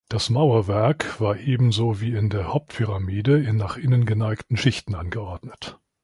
[0.09, 5.77] Das Mauerwerk war ebenso wie in der Hauptpyramide in nach innen geneigten Schichten angeordnet.